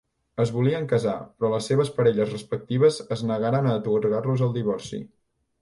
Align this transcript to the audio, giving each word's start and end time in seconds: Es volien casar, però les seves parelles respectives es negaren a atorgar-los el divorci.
Es 0.43 0.51
volien 0.53 0.87
casar, 0.93 1.13
però 1.43 1.51
les 1.51 1.67
seves 1.71 1.91
parelles 1.99 2.33
respectives 2.37 2.99
es 3.17 3.23
negaren 3.33 3.69
a 3.75 3.79
atorgar-los 3.83 4.47
el 4.49 4.57
divorci. 4.61 5.05